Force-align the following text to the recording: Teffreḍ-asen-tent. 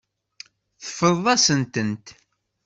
Teffreḍ-asen-tent. 0.83 2.07